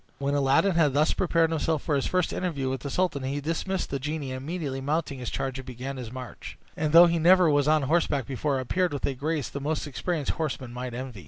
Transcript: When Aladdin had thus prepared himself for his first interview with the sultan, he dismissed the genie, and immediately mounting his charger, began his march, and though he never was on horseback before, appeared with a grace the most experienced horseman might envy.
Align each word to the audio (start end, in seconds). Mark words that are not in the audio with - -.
When 0.17 0.33
Aladdin 0.33 0.71
had 0.73 0.93
thus 0.95 1.13
prepared 1.13 1.51
himself 1.51 1.83
for 1.83 1.95
his 1.95 2.07
first 2.07 2.33
interview 2.33 2.71
with 2.71 2.81
the 2.81 2.89
sultan, 2.89 3.21
he 3.21 3.39
dismissed 3.39 3.91
the 3.91 3.99
genie, 3.99 4.31
and 4.31 4.41
immediately 4.43 4.81
mounting 4.81 5.19
his 5.19 5.29
charger, 5.29 5.61
began 5.61 5.97
his 5.97 6.11
march, 6.11 6.57
and 6.75 6.91
though 6.91 7.05
he 7.05 7.19
never 7.19 7.51
was 7.51 7.67
on 7.67 7.83
horseback 7.83 8.25
before, 8.25 8.59
appeared 8.59 8.93
with 8.93 9.05
a 9.05 9.13
grace 9.13 9.47
the 9.49 9.61
most 9.61 9.85
experienced 9.85 10.31
horseman 10.31 10.73
might 10.73 10.95
envy. 10.95 11.19